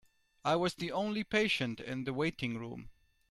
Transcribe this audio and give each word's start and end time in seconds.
I 0.43 0.55
was 0.55 0.73
the 0.73 0.91
only 0.91 1.23
patient 1.23 1.79
in 1.79 2.05
the 2.05 2.11
waiting 2.13 2.57
room. 2.57 2.89